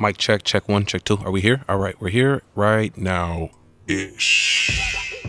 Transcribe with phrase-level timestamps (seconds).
[0.00, 1.18] Mic check, check one, check two.
[1.18, 1.62] Are we here?
[1.68, 3.50] All right, we're here right now.
[3.86, 5.26] Ish.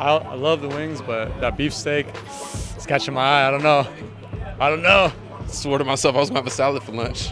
[0.00, 2.08] I, I love the wings, but that beefsteak,
[2.74, 3.46] it's catching my eye.
[3.46, 3.86] I don't know.
[4.58, 5.12] I don't know.
[5.46, 7.30] Swore to myself I was gonna have a salad for lunch.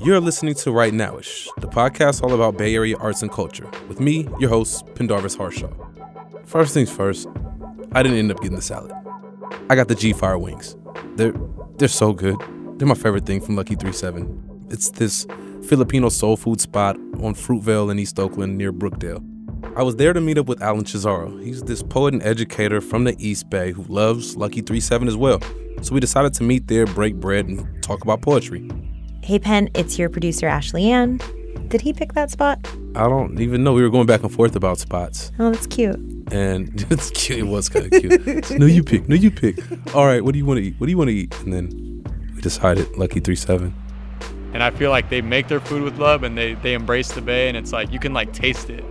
[0.00, 4.00] You're listening to Right Nowish, the podcast all about Bay Area arts and culture, with
[4.00, 5.72] me, your host, Pendarvis Harshaw.
[6.44, 7.26] First things first,
[7.92, 8.92] I didn't end up getting the salad.
[9.70, 10.76] I got the G Fire wings.
[11.16, 11.32] They're
[11.78, 12.36] they're so good.
[12.76, 14.51] They're my favorite thing from Lucky 37.
[14.72, 15.26] It's this
[15.68, 19.22] Filipino soul food spot on Fruitvale in East Oakland near Brookdale.
[19.76, 21.44] I was there to meet up with Alan Chazaro.
[21.44, 25.40] He's this poet and educator from the East Bay who loves Lucky 37 as well.
[25.82, 28.70] So we decided to meet there, break bread, and talk about poetry.
[29.22, 31.20] Hey, Penn, it's your producer, Ashley Ann.
[31.68, 32.58] Did he pick that spot?
[32.96, 33.74] I don't even know.
[33.74, 35.32] We were going back and forth about spots.
[35.38, 35.96] Oh, that's cute.
[36.32, 37.40] And it's cute.
[37.40, 38.46] It was kind of cute.
[38.46, 39.06] so, no, you pick.
[39.06, 39.58] No, you pick.
[39.94, 40.76] All right, what do you want to eat?
[40.78, 41.38] What do you want to eat?
[41.40, 43.74] And then we decided Lucky 37
[44.52, 47.20] and I feel like they make their food with love and they they embrace the
[47.20, 48.84] bay and it's like you can like taste it.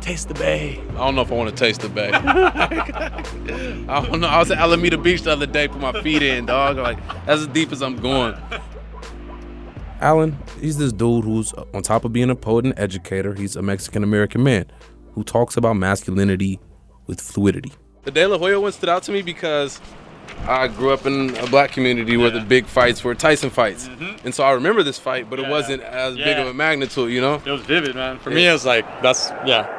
[0.00, 0.80] Taste the bay.
[0.90, 2.10] I don't know if I want to taste the bay.
[2.14, 4.28] I don't know.
[4.28, 6.76] I was at Alameda Beach the other day, put my feet in, dog.
[6.76, 8.36] Like that's as deep as I'm going.
[10.00, 13.56] Alan, he's this dude who's uh, on top of being a poet and educator, he's
[13.56, 14.66] a Mexican American man
[15.12, 16.60] who talks about masculinity
[17.06, 17.72] with fluidity.
[18.04, 19.80] The De La Hoya one stood out to me because
[20.46, 22.18] I grew up in a black community yeah.
[22.18, 24.24] where the big fights were Tyson fights, mm-hmm.
[24.24, 25.46] and so I remember this fight, but yeah.
[25.46, 26.24] it wasn't as yeah.
[26.24, 27.42] big of a magnitude, you know.
[27.44, 28.18] It was vivid, man.
[28.18, 29.74] For me, it was like that's yeah.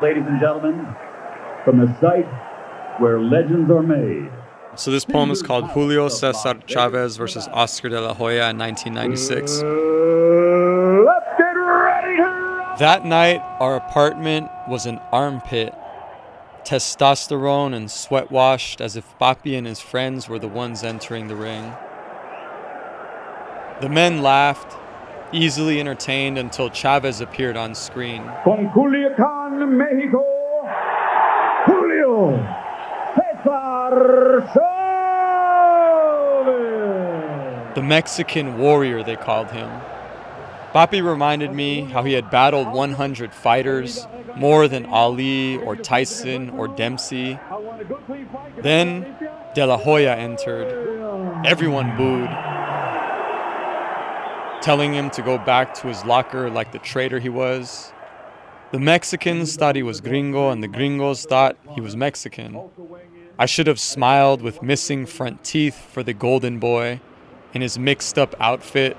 [0.00, 0.86] Ladies and gentlemen,
[1.64, 2.26] from the site
[3.00, 4.30] where legends are made.
[4.76, 9.62] So this poem is called Julio Cesar Chavez versus Oscar de la Hoya in 1996.
[9.62, 9.66] Uh,
[11.04, 15.74] let's get ready to That night, our apartment was an armpit
[16.70, 21.34] testosterone and sweat washed as if Papi and his friends were the ones entering the
[21.34, 21.72] ring.
[23.80, 24.76] The men laughed,
[25.32, 28.22] easily entertained until Chavez appeared on screen.
[28.44, 30.22] Con Culiacan, Mexico,
[31.66, 32.38] Julio
[33.16, 34.94] Cesar Chavez.
[37.74, 39.68] The Mexican warrior, they called him.
[40.72, 46.68] Papi reminded me how he had battled 100 fighters, more than Ali or Tyson or
[46.68, 47.38] Dempsey.
[48.58, 49.16] Then
[49.54, 50.68] De La Hoya entered.
[51.44, 52.30] Everyone booed,
[54.62, 57.92] telling him to go back to his locker like the traitor he was.
[58.70, 62.60] The Mexicans thought he was gringo, and the gringos thought he was Mexican.
[63.36, 67.00] I should have smiled with missing front teeth for the golden boy
[67.52, 68.96] in his mixed up outfit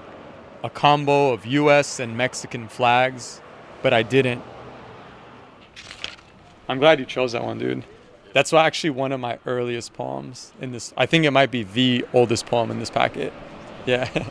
[0.64, 3.42] a combo of US and Mexican flags,
[3.82, 4.44] but I didn't.
[6.70, 7.84] I'm glad you chose that one, dude.
[8.34, 10.94] That's actually one of my earliest poems in this.
[10.96, 13.34] I think it might be the oldest poem in this packet.
[13.84, 14.28] Yeah.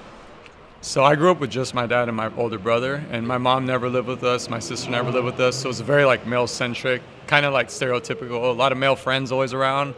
[0.80, 3.66] so I grew up with just my dad and my older brother, and my mom
[3.66, 4.48] never lived with us.
[4.48, 5.56] My sister never lived with us.
[5.56, 8.44] So it was very like male centric, kind of like stereotypical.
[8.44, 9.94] A lot of male friends always around.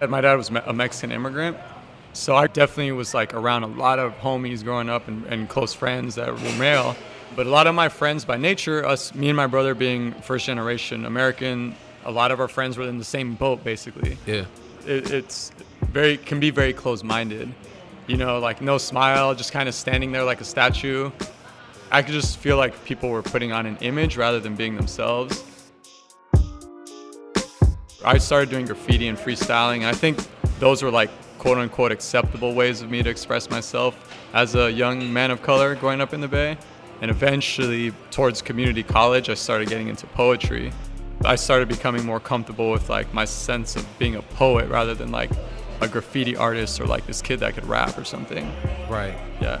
[0.00, 1.58] And my dad was a Mexican immigrant.
[2.16, 5.74] So I definitely was like around a lot of homies growing up and, and close
[5.74, 6.96] friends that were male.
[7.36, 10.46] But a lot of my friends by nature, us, me and my brother being first
[10.46, 11.76] generation American,
[12.06, 14.16] a lot of our friends were in the same boat basically.
[14.24, 14.46] Yeah.
[14.86, 15.52] It, it's
[15.82, 17.52] very, can be very close minded.
[18.06, 21.10] You know, like no smile, just kind of standing there like a statue.
[21.90, 25.44] I could just feel like people were putting on an image rather than being themselves.
[28.02, 30.18] I started doing graffiti and freestyling, and I think
[30.60, 31.10] those were like
[31.46, 35.76] quote unquote acceptable ways of me to express myself as a young man of color
[35.76, 36.58] growing up in the Bay.
[37.00, 40.72] And eventually, towards community college, I started getting into poetry.
[41.24, 45.12] I started becoming more comfortable with like my sense of being a poet rather than
[45.12, 45.30] like
[45.80, 48.52] a graffiti artist or like this kid that could rap or something.
[48.90, 49.14] Right.
[49.40, 49.60] Yeah.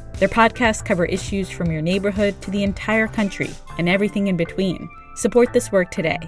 [0.19, 4.87] Their podcasts cover issues from your neighborhood to the entire country and everything in between.
[5.15, 6.19] Support this work today.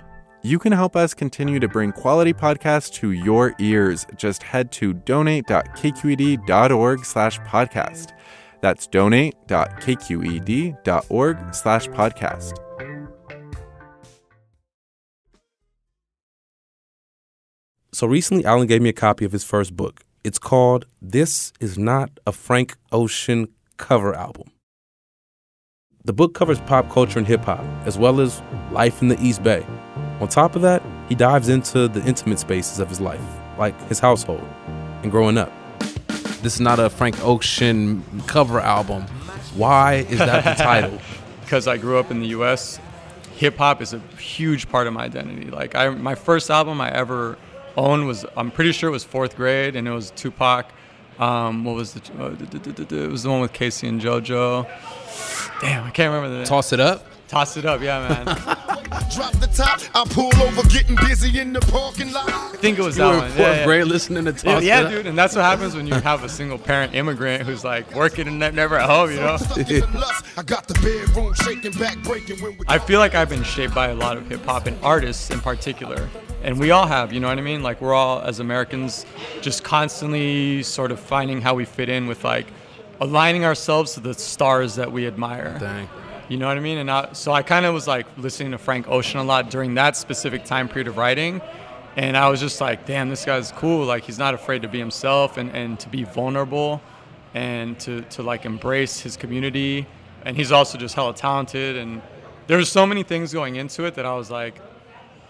[0.45, 4.05] You can help us continue to bring quality podcasts to your ears.
[4.17, 8.11] Just head to donate.kqed.org slash podcast.
[8.59, 12.57] That's donate.kqed.org slash podcast.
[17.93, 20.01] So recently, Alan gave me a copy of his first book.
[20.23, 24.49] It's called This Is Not a Frank Ocean cover album.
[26.05, 28.41] The book covers pop culture and hip hop, as well as
[28.71, 29.65] life in the East Bay.
[30.19, 33.21] On top of that, he dives into the intimate spaces of his life,
[33.57, 34.45] like his household
[35.03, 35.51] and growing up.
[36.41, 39.03] This is not a Frank Ocean cover album.
[39.55, 40.99] Why is that the title?
[41.41, 42.79] Because I grew up in the U.S.
[43.35, 45.51] Hip hop is a huge part of my identity.
[45.51, 47.37] Like I, my first album I ever
[47.77, 50.71] owned was I'm pretty sure it was fourth grade, and it was Tupac
[51.19, 54.67] um, what was the, uh, It was the one with K-Ci and JoJo.
[55.61, 56.45] Damn, I can't remember the name.
[56.45, 57.05] Toss it up.
[57.27, 58.57] Toss it up, yeah, man.
[59.13, 62.29] Drop the top, I pull over, getting busy in the parking lot.
[62.29, 63.29] I think it was you that were one.
[63.31, 65.93] Fourth yeah, grade listening to Toss yeah, yeah, dude, and that's what happens when you
[65.93, 69.37] have a single parent immigrant who's like working and never at home, you know.
[70.35, 72.57] I got the bedroom shaking back, breaking.
[72.67, 75.39] I feel like I've been shaped by a lot of hip hop and artists in
[75.39, 76.09] particular
[76.43, 79.05] and we all have you know what i mean like we're all as americans
[79.41, 82.45] just constantly sort of finding how we fit in with like
[82.99, 85.87] aligning ourselves to the stars that we admire Dang.
[86.29, 86.77] You know what i mean?
[86.77, 89.75] And I, so i kind of was like listening to frank ocean a lot during
[89.75, 91.41] that specific time period of writing.
[91.95, 93.85] And i was just like damn this guy's cool.
[93.85, 96.81] Like he's not afraid to be himself and, and to be vulnerable
[97.33, 99.87] and to, to like embrace his community.
[100.25, 101.75] And he's also just hella talented.
[101.77, 102.01] And
[102.47, 104.59] there's so many things going into it that i was like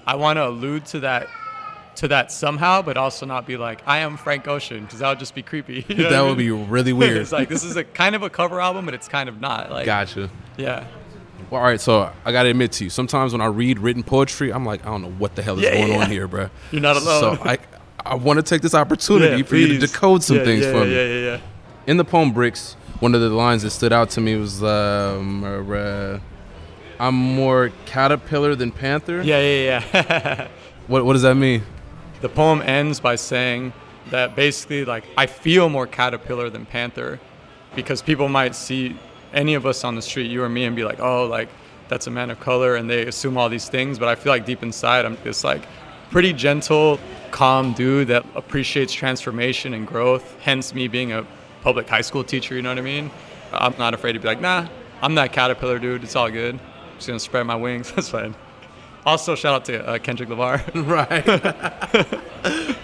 [0.06, 1.28] I want to allude to that
[1.96, 5.20] to that somehow, but also not be like I am Frank Ocean because that would
[5.20, 5.86] just be creepy.
[5.94, 6.58] You know that would mean?
[6.58, 7.18] be really weird.
[7.18, 9.70] it's like this is a kind of a cover album, but it's kind of not.
[9.70, 10.30] Like, gotcha.
[10.58, 10.88] Yeah.
[11.50, 11.80] Well, all right.
[11.80, 14.90] So I gotta admit to you, sometimes when I read written poetry, I'm like, I
[14.90, 16.00] don't know what the hell is yeah, going yeah.
[16.00, 16.50] on here, bro.
[16.72, 17.38] You're not alone.
[17.38, 17.60] So I,
[18.06, 20.96] I want to take this opportunity yeah, for you to decode some things for me.
[20.96, 21.40] Yeah, yeah, yeah.
[21.86, 25.44] In the poem Bricks, one of the lines that stood out to me was, um,
[25.44, 26.20] uh,
[27.00, 29.22] I'm more caterpillar than panther.
[29.22, 30.48] Yeah, yeah, yeah.
[30.88, 31.64] what What does that mean?
[32.24, 33.74] The poem ends by saying
[34.10, 37.20] that basically, like, I feel more caterpillar than panther,
[37.76, 38.98] because people might see
[39.34, 41.50] any of us on the street, you or me, and be like, oh, like
[41.90, 44.00] that's a man of color, and they assume all these things.
[44.00, 45.64] But I feel like deep inside, I'm just like
[46.12, 46.98] pretty gentle,
[47.32, 50.40] calm dude that appreciates transformation and growth.
[50.40, 51.28] Hence, me being a
[51.62, 52.56] public high school teacher.
[52.56, 53.12] You know what I mean?
[53.52, 54.70] I'm not afraid to be like, nah,
[55.02, 56.06] I'm that caterpillar dude.
[56.06, 56.58] It's all good
[57.04, 57.92] just gonna spread my wings.
[57.96, 58.36] That's fine.
[59.06, 60.64] Also, shout out to uh, Kendrick Lamar.
[60.76, 61.26] right.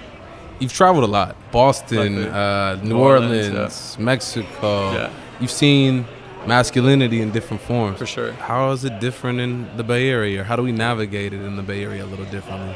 [0.59, 4.03] You've traveled a lot: Boston, uh, New, New, Orleans, Orleans yeah.
[4.03, 4.91] Mexico.
[4.91, 5.13] Yeah.
[5.39, 6.05] You've seen
[6.45, 7.97] masculinity in different forms.
[7.97, 8.33] For sure.
[8.33, 10.43] How is it different in the Bay Area?
[10.43, 12.75] How do we navigate it in the Bay Area a little differently?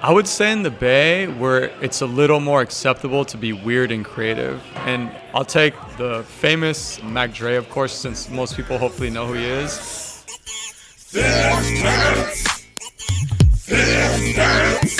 [0.00, 3.90] I would say in the Bay, where it's a little more acceptable to be weird
[3.90, 4.62] and creative.
[4.86, 9.32] And I'll take the famous Mac Dre, of course, since most people hopefully know who
[9.32, 10.24] he is.
[13.68, 14.96] Dance, dance,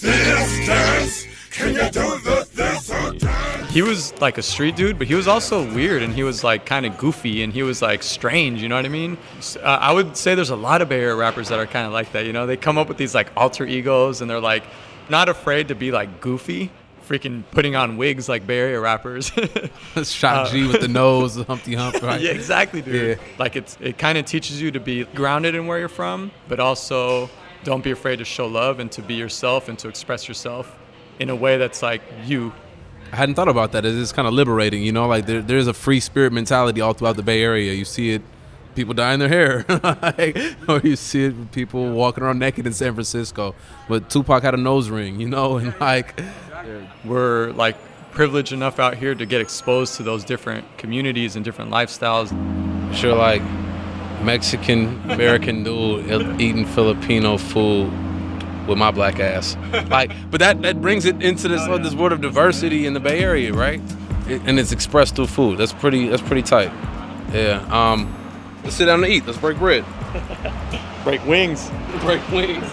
[0.00, 0.66] dance.
[0.66, 1.26] dance.
[1.50, 5.68] Can you do the dance He was like a street dude, but he was also
[5.74, 8.76] weird and he was like kind of goofy and he was like strange, you know
[8.76, 9.18] what I mean?
[9.56, 11.92] Uh, I would say there's a lot of Bay Area rappers that are kind of
[11.92, 12.46] like that, you know?
[12.46, 14.62] They come up with these like alter egos and they're like
[15.08, 16.70] not afraid to be like goofy
[17.10, 19.32] freaking putting on wigs like Bay Area rappers.
[20.04, 22.20] Shot uh, G with the nose, the Humpty Hump, right?
[22.20, 23.18] yeah, exactly, dude.
[23.18, 23.24] Yeah.
[23.38, 26.60] Like it's it kind of teaches you to be grounded in where you're from, but
[26.60, 27.28] also
[27.64, 30.78] don't be afraid to show love and to be yourself and to express yourself
[31.18, 32.52] in a way that's like you.
[33.12, 33.84] I hadn't thought about that.
[33.84, 35.06] It's kind of liberating, you know.
[35.06, 37.72] Like there, there's a free spirit mentality all throughout the Bay Area.
[37.72, 38.22] You see it
[38.74, 40.38] people dyeing their hair, like,
[40.68, 43.54] or you see it people walking around naked in San Francisco.
[43.88, 46.20] But Tupac had a nose ring, you know, and like
[47.04, 47.76] we're like
[48.12, 52.30] privileged enough out here to get exposed to those different communities and different lifestyles.
[52.94, 53.42] Sure, like
[54.22, 57.90] Mexican American dude eating Filipino food
[58.66, 59.56] with my black ass.
[59.88, 61.82] Like, but that that brings it into this oh, yeah.
[61.82, 63.80] this world of diversity in the Bay Area, right?
[64.28, 65.58] It, and it's expressed through food.
[65.58, 66.08] That's pretty.
[66.08, 66.72] That's pretty tight.
[67.32, 67.66] Yeah.
[67.70, 68.14] Um,
[68.62, 69.26] let's sit down and eat.
[69.26, 69.84] Let's break bread.
[71.04, 71.70] break wings.
[72.00, 72.70] break wings.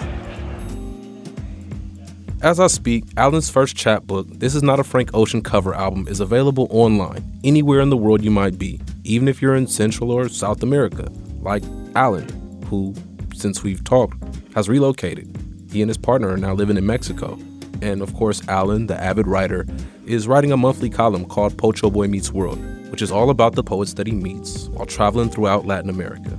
[2.40, 6.20] As I speak, Alan's first chapbook, This Is Not a Frank Ocean cover album, is
[6.20, 10.30] available online anywhere in the world you might be, even if you're in Central or
[10.30, 11.12] South America,
[11.48, 11.64] like
[11.96, 12.28] Alan,
[12.70, 12.94] who,
[13.34, 14.22] since we've talked,
[14.54, 15.28] has relocated.
[15.72, 17.40] He and his partner are now living in Mexico.
[17.82, 19.66] And of course, Alan, the avid writer,
[20.06, 22.60] is writing a monthly column called Pocho Boy Meets World,
[22.92, 26.38] which is all about the poets that he meets while traveling throughout Latin America.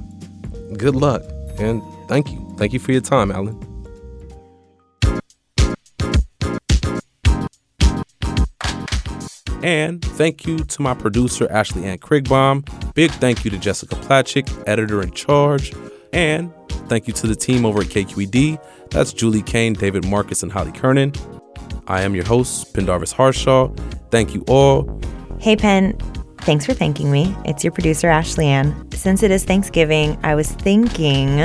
[0.76, 1.22] Good luck,
[1.58, 2.54] and thank you.
[2.58, 3.56] Thank you for your time, Alan.
[9.68, 12.64] And thank you to my producer, Ashley Ann Krigbaum.
[12.94, 15.74] Big thank you to Jessica Placzek, editor in charge.
[16.14, 16.50] And
[16.88, 18.58] thank you to the team over at KQED.
[18.90, 21.12] That's Julie Kane, David Marcus, and Holly Kernan.
[21.86, 23.68] I am your host, Pendarvis Harshaw.
[24.10, 25.02] Thank you all.
[25.38, 25.92] Hey, Pen.
[26.38, 27.36] Thanks for thanking me.
[27.44, 28.90] It's your producer, Ashley Ann.
[28.92, 31.40] Since it is Thanksgiving, I was thinking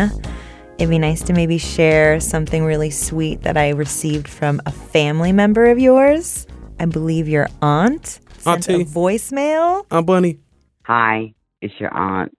[0.77, 5.34] it'd be nice to maybe share something really sweet that I received from a family
[5.34, 6.48] member of yours.
[6.84, 8.82] I believe your aunt sent Auntie.
[8.82, 9.86] a voicemail.
[9.90, 10.40] Aunt Bunny.
[10.84, 12.38] Hi, it's your aunt.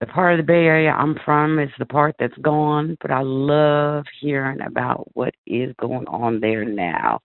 [0.00, 3.22] The part of the Bay Area I'm from is the part that's gone, but I
[3.22, 7.20] love hearing about what is going on there now.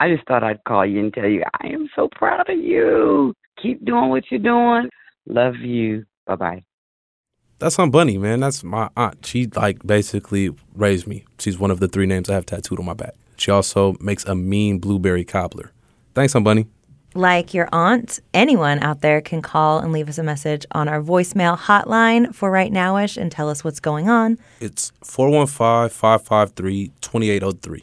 [0.00, 3.34] I just thought I'd call you and tell you I am so proud of you.
[3.62, 4.88] Keep doing what you're doing.
[5.26, 6.06] Love you.
[6.26, 6.62] Bye bye.
[7.58, 8.40] That's Aunt Bunny, man.
[8.40, 9.26] That's my aunt.
[9.26, 11.26] She like basically raised me.
[11.38, 13.16] She's one of the three names I have tattooed on my back.
[13.36, 15.72] She also makes a mean blueberry cobbler.
[16.16, 16.66] Thanks, Aunt Bunny.
[17.14, 21.02] Like your aunt, anyone out there can call and leave us a message on our
[21.02, 24.38] voicemail hotline for Right Nowish and tell us what's going on.
[24.58, 27.82] It's 415-553-2803.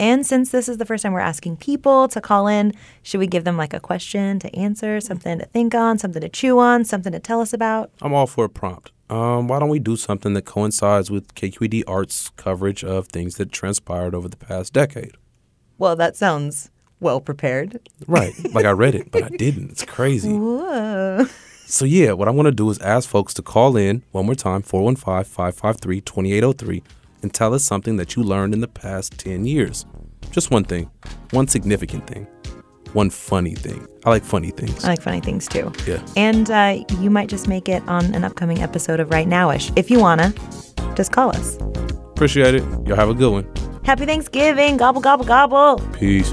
[0.00, 2.72] And since this is the first time we're asking people to call in,
[3.02, 6.30] should we give them like a question to answer, something to think on, something to
[6.30, 7.90] chew on, something to tell us about?
[8.00, 8.92] I'm all for a prompt.
[9.10, 13.52] Um, why don't we do something that coincides with KQED Arts coverage of things that
[13.52, 15.18] transpired over the past decade?
[15.76, 16.70] Well, that sounds
[17.04, 17.78] well prepared.
[18.08, 18.34] Right.
[18.54, 19.70] Like I read it, but I didn't.
[19.72, 20.32] It's crazy.
[20.32, 21.26] Whoa.
[21.66, 24.34] So, yeah, what I want to do is ask folks to call in one more
[24.36, 26.82] time 415 553 2803
[27.22, 29.86] and tell us something that you learned in the past 10 years.
[30.30, 30.90] Just one thing,
[31.30, 32.28] one significant thing,
[32.92, 33.86] one funny thing.
[34.04, 34.84] I like funny things.
[34.84, 35.72] I like funny things too.
[35.86, 36.04] Yeah.
[36.16, 39.72] And uh, you might just make it on an upcoming episode of Right Nowish.
[39.76, 40.32] If you wanna,
[40.94, 41.56] just call us.
[42.12, 42.62] Appreciate it.
[42.86, 43.50] Y'all have a good one.
[43.84, 44.76] Happy Thanksgiving.
[44.76, 45.78] Gobble, gobble, gobble.
[45.92, 46.32] Peace.